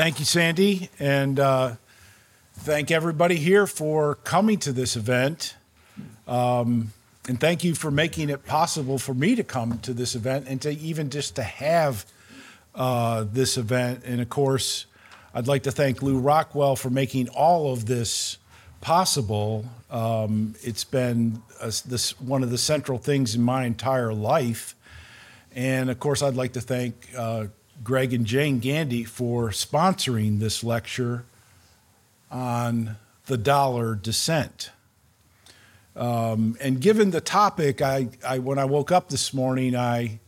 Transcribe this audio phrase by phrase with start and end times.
[0.00, 1.74] Thank you, Sandy, and uh,
[2.54, 5.56] thank everybody here for coming to this event.
[6.26, 6.94] Um,
[7.28, 10.58] and thank you for making it possible for me to come to this event and
[10.62, 12.06] to even just to have
[12.74, 14.04] uh, this event.
[14.06, 14.86] And of course,
[15.34, 18.38] I'd like to thank Lew Rockwell for making all of this
[18.80, 19.66] possible.
[19.90, 24.74] Um, it's been a, this, one of the central things in my entire life.
[25.54, 27.48] And of course, I'd like to thank uh,
[27.82, 31.24] Greg and Jane Gandee for sponsoring this lecture
[32.30, 34.70] on the dollar descent.
[35.96, 40.20] Um, and given the topic, I, I, when I woke up this morning, I,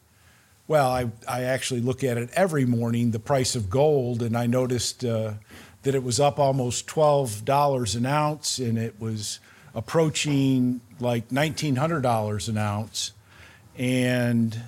[0.67, 4.47] well, I, I actually look at it every morning, the price of gold, and I
[4.47, 5.35] noticed uh,
[5.83, 9.41] that it was up almost $12 an ounce and it was
[9.75, 13.13] approaching like $1,900 an ounce.
[13.77, 14.63] And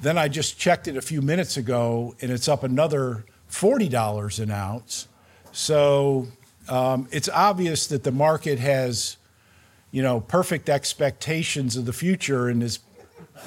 [0.00, 4.50] then I just checked it a few minutes ago and it's up another $40 an
[4.50, 5.08] ounce.
[5.52, 6.28] So
[6.68, 9.16] um, it's obvious that the market has,
[9.90, 12.80] you know, perfect expectations of the future and is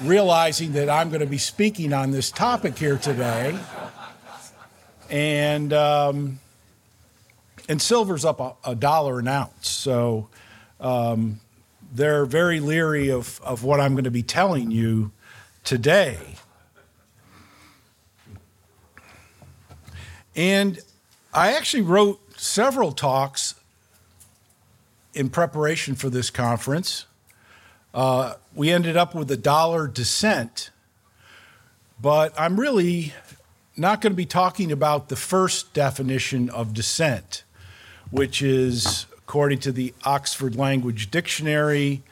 [0.02, 3.58] realizing that I'm going to be speaking on this topic here today
[5.10, 6.40] and um,
[7.68, 9.68] and silver's up a, a, dollar an ounce.
[9.68, 10.28] So
[10.80, 11.40] um,
[11.92, 15.12] they're very leery of, of what I'm going to be telling you
[15.62, 16.18] today.
[20.34, 20.80] And
[21.32, 23.54] I actually wrote several talks
[25.14, 27.06] in preparation for this conference.
[27.94, 30.70] Uh, we ended up with a dollar descent,
[32.00, 33.12] but I'm really
[33.76, 37.44] not going to be talking about the first definition of descent,
[38.10, 42.02] which is, according to the Oxford Language Dictionary,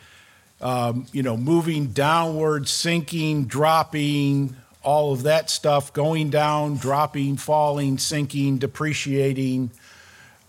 [0.61, 7.99] um, you know, moving downward, sinking, dropping, all of that stuff, going down, dropping, falling,
[7.99, 9.71] sinking, depreciating,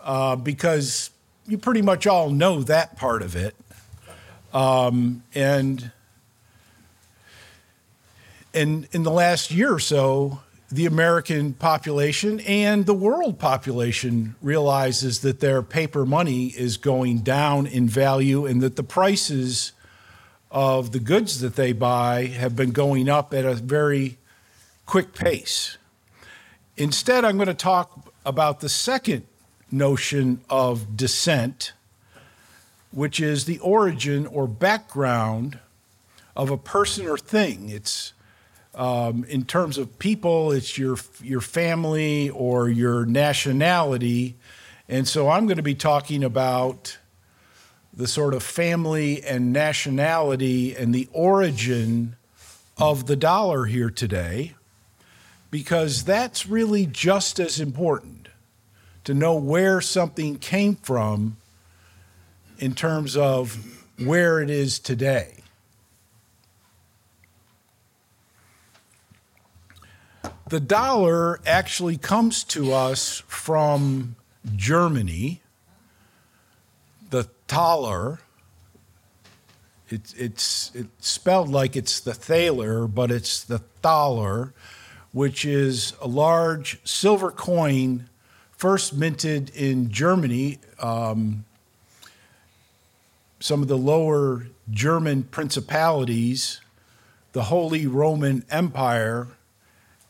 [0.00, 1.10] uh, because
[1.46, 3.54] you pretty much all know that part of it.
[4.54, 5.90] Um, and
[8.52, 15.20] in, in the last year or so, the American population and the world population realizes
[15.20, 19.72] that their paper money is going down in value and that the prices
[20.50, 24.16] of the goods that they buy have been going up at a very
[24.92, 25.78] quick pace.
[26.76, 29.24] Instead, I'm going to talk about the second
[29.70, 31.72] notion of descent,
[32.90, 35.58] which is the origin or background
[36.36, 37.70] of a person or thing.
[37.70, 38.12] It's
[38.74, 44.36] um, in terms of people, it's your your family or your nationality,
[44.90, 46.98] and so I'm going to be talking about
[47.94, 52.16] the sort of family and nationality and the origin
[52.76, 54.52] of the dollar here today,
[55.52, 58.26] because that's really just as important
[59.04, 61.36] to know where something came from
[62.58, 63.58] in terms of
[64.02, 65.34] where it is today.
[70.48, 74.16] The dollar actually comes to us from
[74.56, 75.42] Germany.
[77.10, 78.20] The Thaler,
[79.90, 84.54] it, it's, it's spelled like it's the Thaler, but it's the Thaler,
[85.12, 88.08] which is a large silver coin
[88.52, 90.58] first minted in Germany.
[90.78, 91.44] Um,
[93.40, 96.60] some of the lower German principalities,
[97.32, 99.26] the Holy Roman Empire,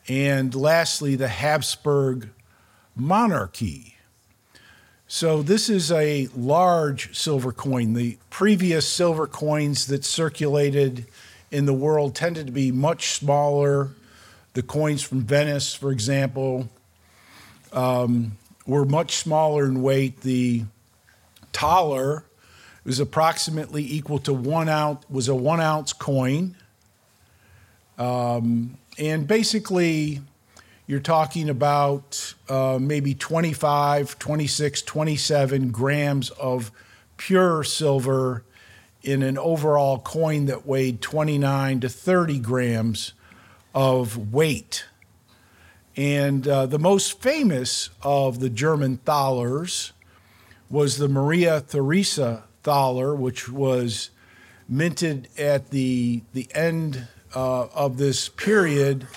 [0.07, 2.29] and lastly, the Habsburg
[2.95, 3.95] monarchy.
[5.07, 7.93] So, this is a large silver coin.
[7.93, 11.05] The previous silver coins that circulated
[11.51, 13.91] in the world tended to be much smaller.
[14.53, 16.69] The coins from Venice, for example,
[17.71, 18.37] um,
[18.67, 20.21] were much smaller in weight.
[20.21, 20.63] The
[21.53, 22.25] Thaler
[22.83, 26.55] was approximately equal to one ounce, was a one ounce coin.
[27.97, 30.21] Um, and basically,
[30.85, 36.71] you're talking about uh, maybe 25, 26, 27 grams of
[37.17, 38.43] pure silver
[39.01, 43.13] in an overall coin that weighed 29 to 30 grams
[43.73, 44.85] of weight.
[45.95, 49.93] And uh, the most famous of the German thalers
[50.69, 54.09] was the Maria Theresa thaler, which was
[54.67, 59.07] minted at the, the end uh, of this period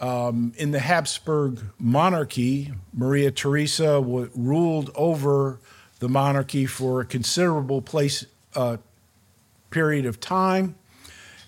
[0.00, 5.60] um, in the Habsburg monarchy, Maria Theresa w- ruled over
[5.98, 8.24] the monarchy for a considerable place,
[8.56, 8.78] uh,
[9.68, 10.74] period of time,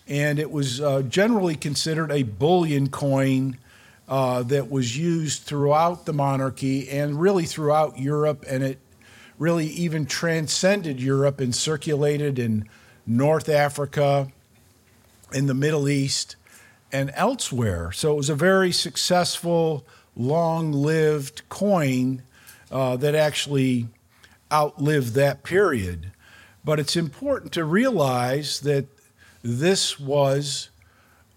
[0.09, 3.57] and it was uh, generally considered a bullion coin
[4.09, 8.79] uh, that was used throughout the monarchy and really throughout Europe, and it
[9.39, 12.69] really even transcended Europe and circulated in
[13.07, 14.29] North Africa,
[15.33, 16.37] in the Middle East,
[16.93, 17.91] and elsewhere.
[17.93, 22.23] So it was a very successful, long lived coin
[22.71, 23.89] uh, that actually
[24.53, 26.13] outlived that period.
[26.65, 28.87] But it's important to realize that
[29.43, 30.71] this was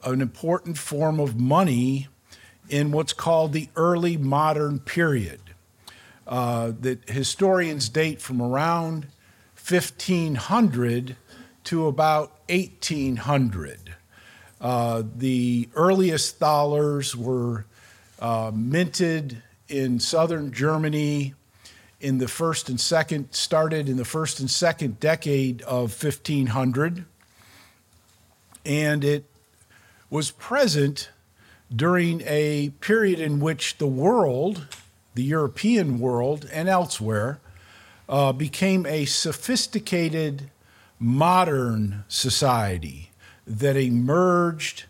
[0.03, 2.07] an important form of money
[2.69, 5.39] in what's called the early modern period.
[6.27, 9.05] Uh, that historians date from around
[9.67, 11.15] 1500
[11.63, 13.95] to about 1800.
[14.59, 17.65] Uh, the earliest thalers were
[18.19, 21.33] uh, minted in southern Germany
[21.99, 27.05] in the first and second, started in the first and second decade of 1500.
[28.65, 29.25] And it
[30.09, 31.09] was present
[31.73, 34.67] during a period in which the world,
[35.13, 37.39] the European world, and elsewhere,
[38.07, 40.49] uh, became a sophisticated
[40.99, 43.11] modern society
[43.45, 44.85] that emerged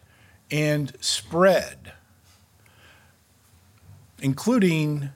[0.51, 1.93] and spread,
[4.21, 5.09] including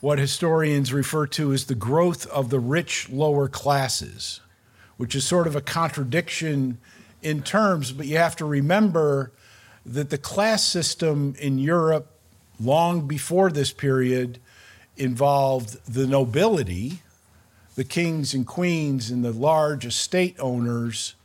[0.00, 4.40] what historians refer to as the growth of the rich lower classes,
[4.96, 6.78] which is sort of a contradiction
[7.26, 9.32] in terms, but you have to remember
[9.84, 12.06] that the class system in Europe,
[12.60, 14.38] long before this period,
[14.96, 17.00] involved the nobility,
[17.74, 21.16] the kings and queens, and the large estate owners,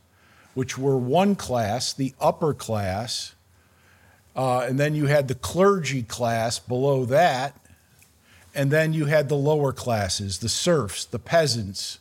[0.54, 3.36] which were one class, the upper class.
[4.34, 7.56] Uh, and then you had the clergy class below that.
[8.56, 12.00] And then you had the lower classes, the serfs, the peasants,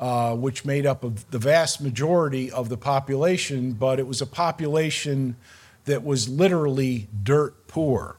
[0.00, 4.26] uh, which made up of the vast majority of the population, but it was a
[4.26, 5.36] population
[5.84, 8.16] that was literally dirt poor.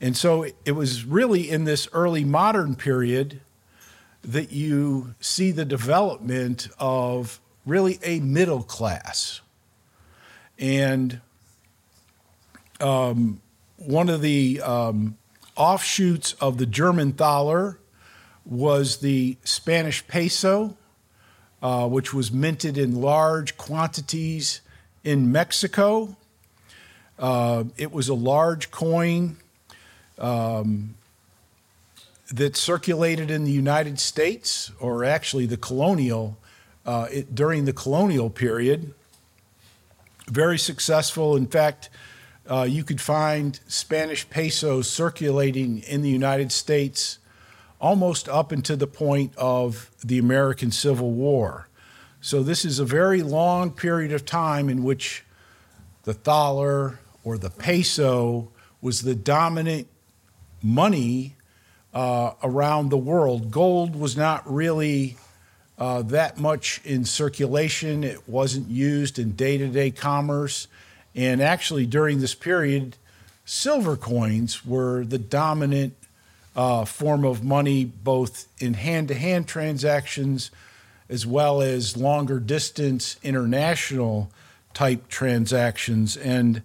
[0.00, 3.40] And so it was really in this early modern period
[4.22, 9.40] that you see the development of really a middle class.
[10.58, 11.20] And
[12.80, 13.40] um,
[13.78, 15.16] one of the um,
[15.56, 17.78] offshoots of the German thaler
[18.44, 20.76] was the Spanish peso,
[21.64, 24.60] uh, which was minted in large quantities
[25.02, 26.16] in Mexico
[27.18, 29.36] uh, it was a large coin
[30.18, 30.94] um,
[32.32, 36.36] that circulated in the United States, or actually the colonial,
[36.86, 38.92] uh, it, during the colonial period.
[40.26, 41.36] Very successful.
[41.36, 41.90] In fact,
[42.50, 47.18] uh, you could find Spanish pesos circulating in the United States
[47.84, 51.68] almost up until the point of the American Civil War.
[52.22, 55.22] So, this is a very long period of time in which
[56.04, 58.50] the thaler, or the peso
[58.80, 59.86] was the dominant
[60.62, 61.36] money
[61.92, 63.50] uh, around the world.
[63.50, 65.18] Gold was not really
[65.76, 70.68] uh, that much in circulation, it wasn't used in day to day commerce.
[71.14, 72.96] And actually, during this period,
[73.44, 75.94] silver coins were the dominant
[76.56, 80.50] uh, form of money, both in hand to hand transactions
[81.08, 84.30] as well as longer distance international
[84.72, 86.16] type transactions.
[86.16, 86.62] And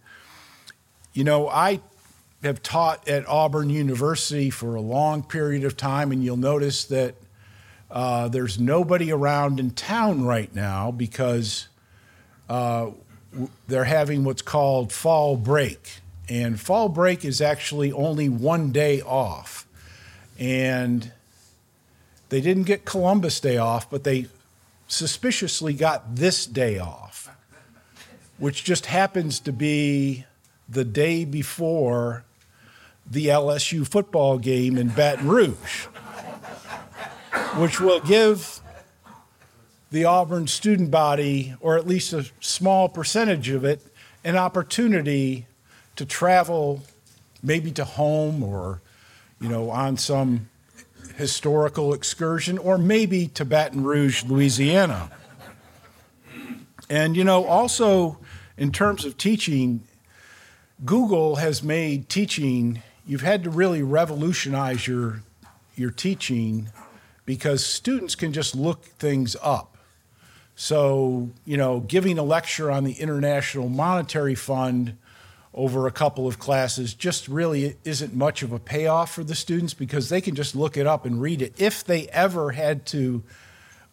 [1.13, 1.81] you know, I
[2.43, 7.15] have taught at Auburn University for a long period of time, and you'll notice that
[7.91, 11.67] uh, there's nobody around in town right now because
[12.47, 12.91] uh,
[13.67, 15.99] they're having what's called fall break.
[16.29, 19.65] And fall break is actually only one day off.
[20.39, 21.11] And
[22.29, 24.27] they didn't get Columbus Day off, but they
[24.87, 27.29] suspiciously got this day off,
[28.37, 30.25] which just happens to be
[30.67, 32.23] the day before
[33.09, 35.85] the LSU football game in Baton Rouge,
[37.57, 38.61] which will give
[39.91, 43.81] the Auburn student body, or at least a small percentage of it,
[44.23, 45.47] an opportunity
[45.95, 46.83] to travel
[47.41, 48.81] maybe to home or,
[49.39, 50.49] you know, on some
[51.15, 55.11] historical excursion, or maybe to Baton Rouge, Louisiana.
[56.89, 58.17] And, you know, also
[58.57, 59.83] in terms of teaching,
[60.85, 65.23] Google has made teaching, you've had to really revolutionize your,
[65.75, 66.69] your teaching
[67.25, 69.77] because students can just look things up.
[70.55, 74.97] So, you know, giving a lecture on the International Monetary Fund
[75.53, 79.73] over a couple of classes just really isn't much of a payoff for the students
[79.73, 83.23] because they can just look it up and read it if they ever had to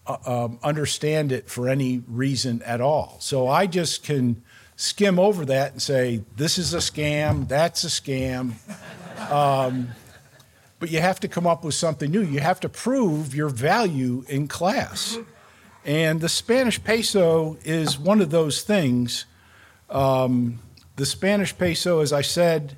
[0.07, 3.17] uh, um, understand it for any reason at all.
[3.21, 4.43] So I just can
[4.77, 8.53] skim over that and say, this is a scam, that's a scam.
[9.31, 9.89] Um,
[10.79, 12.21] but you have to come up with something new.
[12.21, 15.19] You have to prove your value in class.
[15.87, 19.25] And the Spanish peso is one of those things.
[19.89, 20.59] Um,
[20.97, 22.77] the Spanish peso, as I said,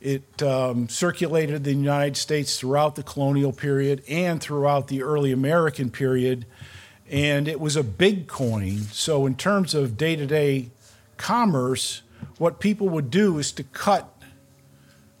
[0.00, 5.30] it um, circulated in the United States throughout the colonial period and throughout the early
[5.30, 6.44] American period.
[7.08, 8.78] And it was a big coin.
[8.90, 10.70] So, in terms of day to day
[11.16, 12.02] commerce,
[12.38, 14.12] what people would do is to cut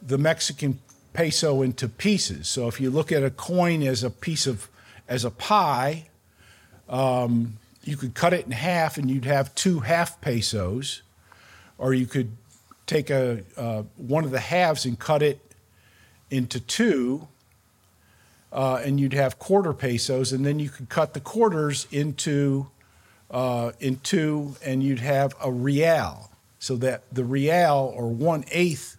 [0.04, 0.80] the Mexican
[1.12, 2.48] peso into pieces.
[2.48, 4.68] So if you look at a coin as a piece of,
[5.08, 6.08] as a pie,
[6.88, 11.02] um, you could cut it in half and you'd have two half pesos,
[11.82, 12.30] or you could
[12.86, 15.40] take a uh, one of the halves and cut it
[16.30, 17.26] into two,
[18.52, 22.68] uh, and you'd have quarter pesos, and then you could cut the quarters into
[23.32, 26.30] uh, in two, and you'd have a real.
[26.60, 28.96] So that the real, or one eighth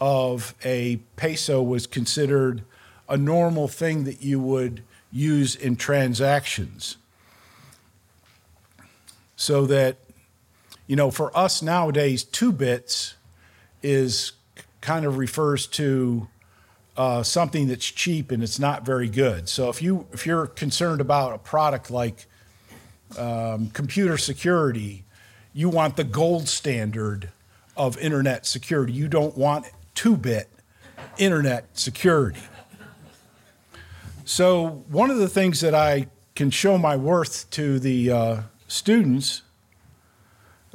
[0.00, 2.62] of a peso, was considered
[3.08, 6.96] a normal thing that you would use in transactions.
[9.34, 9.96] So that,
[10.90, 13.14] you know, for us nowadays, two bits
[13.80, 14.32] is
[14.80, 16.26] kind of refers to
[16.96, 19.48] uh, something that's cheap and it's not very good.
[19.48, 22.26] So if you if you're concerned about a product like
[23.16, 25.04] um, computer security,
[25.52, 27.28] you want the gold standard
[27.76, 28.92] of internet security.
[28.92, 30.48] You don't want two bit
[31.18, 32.40] internet security.
[34.24, 39.42] So, one of the things that I can show my worth to the uh, students,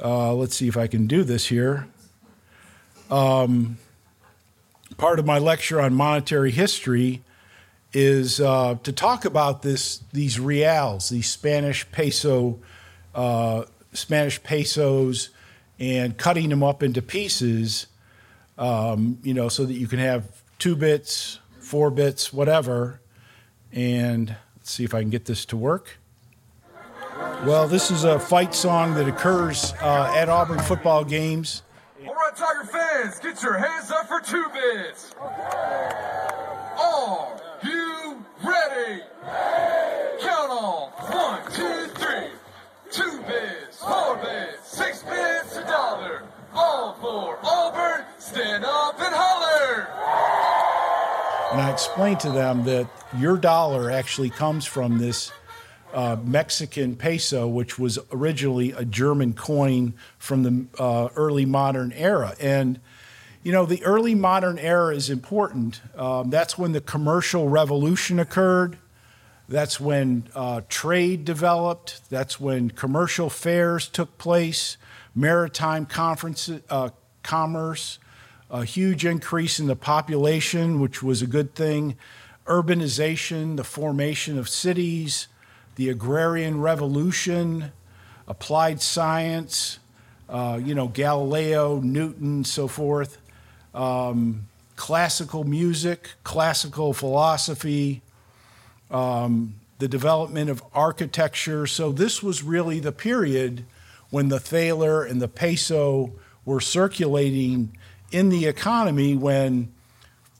[0.02, 1.88] uh, let's see if I can do this here.
[3.10, 3.78] Um,
[4.96, 7.22] part of my lecture on monetary history
[7.92, 12.58] is uh, to talk about this these reals, these Spanish peso,
[13.14, 15.30] uh, Spanish pesos,
[15.78, 17.86] and cutting them up into pieces,
[18.58, 20.24] um, you know, so that you can have
[20.58, 23.00] two bits, four bits, whatever.
[23.72, 25.98] And let's see if I can get this to work.
[27.44, 31.62] Well, this is a fight song that occurs uh, at Auburn football games.
[32.06, 35.14] All right, Tiger fans, get your hands up for two bits.
[36.78, 39.02] All you ready?
[40.20, 42.30] Count on one, two, three.
[42.90, 46.22] Two bits, four bits, six bits, a dollar.
[46.54, 49.88] All for Auburn, stand up and holler.
[51.52, 52.88] And I explained to them that
[53.18, 55.30] your dollar actually comes from this
[55.96, 62.36] uh, Mexican peso, which was originally a German coin from the uh, early modern era.
[62.38, 62.78] And
[63.42, 65.80] you know, the early modern era is important.
[65.96, 68.76] Um, that's when the commercial revolution occurred.
[69.48, 72.10] That's when uh, trade developed.
[72.10, 74.76] That's when commercial fairs took place,
[75.14, 76.90] maritime conferences, uh,
[77.22, 77.98] commerce,
[78.50, 81.96] a huge increase in the population, which was a good thing,
[82.46, 85.28] urbanization, the formation of cities,
[85.76, 87.72] the agrarian revolution,
[88.26, 89.78] applied science,
[90.28, 93.18] uh, you know, Galileo, Newton, so forth
[93.76, 98.02] um, classical music, classical philosophy,
[98.90, 101.66] um, the development of architecture.
[101.66, 103.64] So, this was really the period
[104.10, 106.12] when the thaler and the peso
[106.44, 107.76] were circulating
[108.10, 109.72] in the economy when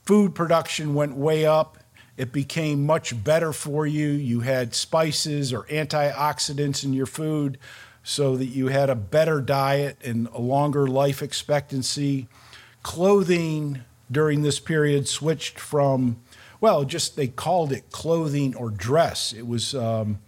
[0.05, 1.76] food production went way up.
[2.17, 4.07] It became much better for you.
[4.07, 7.59] You had spices or antioxidants in your food
[8.03, 12.27] so that you had a better diet and a longer life expectancy
[12.81, 16.17] clothing during this period switched from,
[16.61, 19.33] well, just they called it clothing or dress.
[19.33, 20.19] It was um,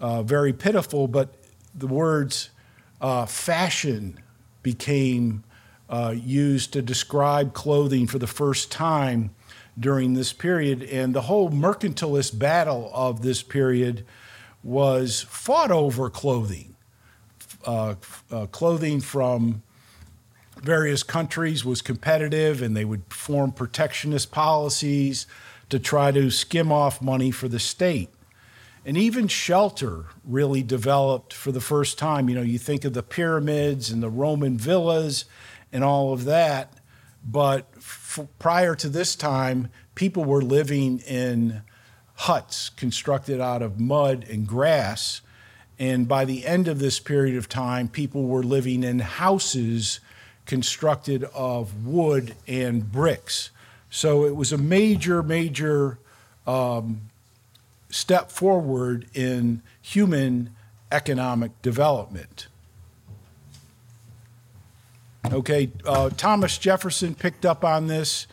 [0.00, 1.34] uh, very pitiful, but
[1.74, 2.50] the words
[3.00, 4.18] uh, fashion
[4.62, 5.44] became
[5.90, 9.34] uh, used to describe clothing for the first time
[9.78, 10.82] during this period.
[10.82, 14.04] And the whole mercantilist battle of this period
[14.62, 16.76] was fought over clothing.
[17.64, 17.94] Uh,
[18.30, 19.62] uh, clothing from
[20.62, 25.26] various countries was competitive and they would form protectionist policies
[25.68, 28.10] to try to skim off money for the state.
[28.84, 32.28] And even shelter really developed for the first time.
[32.28, 35.24] You know, you think of the pyramids and the Roman villas
[35.72, 36.74] and all of that,
[37.24, 37.72] but
[38.38, 41.62] prior to this time, people were living in
[42.14, 45.20] huts constructed out of mud and grass.
[45.78, 50.00] And by the end of this period of time, people were living in houses
[50.46, 53.50] constructed of wood and bricks.
[53.90, 55.98] So it was a major, major
[56.46, 57.02] um,
[57.90, 60.50] step forward in human
[60.90, 62.48] economic development.
[65.30, 68.26] Okay, uh, Thomas Jefferson picked up on this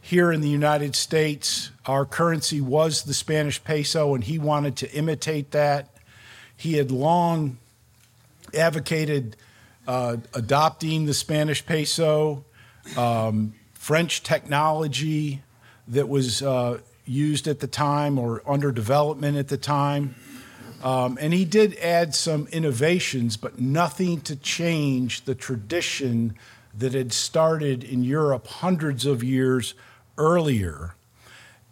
[0.00, 1.72] here in the United States.
[1.84, 5.88] Our currency was the Spanish peso, and he wanted to imitate that.
[6.56, 7.58] He had long
[8.54, 9.36] advocated
[9.88, 12.44] uh, adopting the Spanish peso,
[12.96, 15.42] um, French technology
[15.88, 20.14] that was uh, used at the time or under development at the time.
[20.82, 26.34] Um, and he did add some innovations, but nothing to change the tradition
[26.76, 29.74] that had started in Europe hundreds of years
[30.16, 30.94] earlier.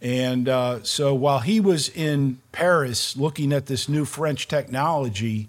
[0.02, 5.48] And uh, so while he was in Paris looking at this new French technology,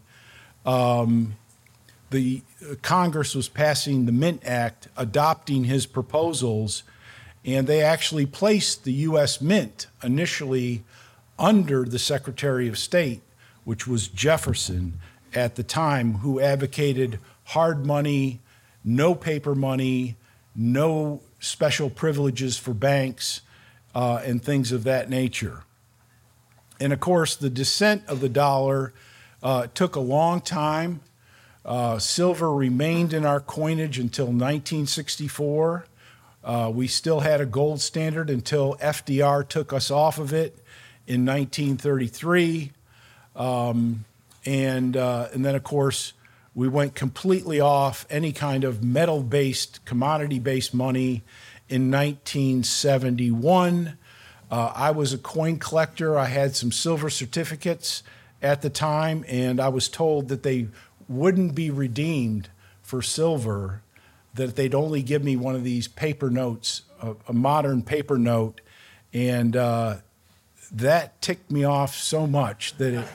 [0.65, 1.35] um,
[2.11, 2.41] the
[2.81, 6.83] Congress was passing the Mint Act, adopting his proposals,
[7.43, 9.41] and they actually placed the U.S.
[9.41, 10.83] Mint initially
[11.39, 13.21] under the Secretary of State
[13.67, 14.97] which was Jefferson
[15.35, 18.39] at the time, who advocated hard money,
[18.81, 20.15] no paper money,
[20.55, 23.41] no special privileges for banks,
[23.93, 25.65] uh, and things of that nature.
[26.79, 28.93] And of course, the descent of the dollar
[29.43, 31.01] uh, took a long time.
[31.65, 35.85] Uh, silver remained in our coinage until 1964.
[36.41, 40.57] Uh, we still had a gold standard until FDR took us off of it
[41.05, 42.71] in 1933.
[43.37, 44.03] Um,
[44.45, 46.13] and, uh, and then, of course,
[46.55, 51.23] we went completely off any kind of metal based, commodity based money
[51.69, 53.97] in 1971.
[54.49, 56.17] Uh, I was a coin collector.
[56.17, 58.01] I had some silver certificates
[58.41, 60.67] at the time, and I was told that they
[61.07, 62.49] wouldn't be redeemed
[62.81, 63.81] for silver,
[64.33, 68.61] that they'd only give me one of these paper notes, a, a modern paper note.
[69.13, 69.97] And uh,
[70.71, 73.07] that ticked me off so much that it,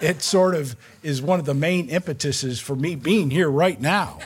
[0.00, 4.18] it sort of is one of the main impetuses for me being here right now.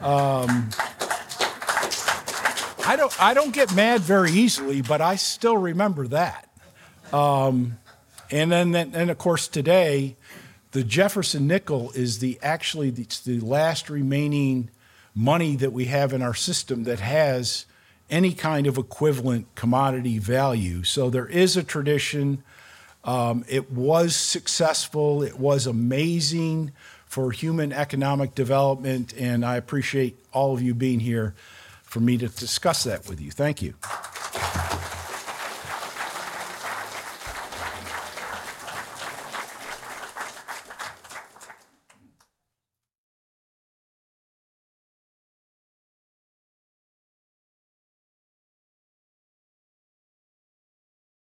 [0.00, 0.70] Um,
[2.86, 6.48] I don't, I don't get mad very easily, but I still remember that.
[7.12, 7.78] Um,
[8.30, 10.16] and then, and of course, today,
[10.72, 14.70] the Jefferson nickel is the actually it's the last remaining
[15.14, 17.66] money that we have in our system that has
[18.10, 20.82] any kind of equivalent commodity value.
[20.82, 22.42] So there is a tradition.
[23.04, 25.22] Um, it was successful.
[25.22, 26.72] It was amazing
[27.06, 31.34] for human economic development, and I appreciate all of you being here
[31.82, 33.30] for me to discuss that with you.
[33.30, 33.74] Thank you.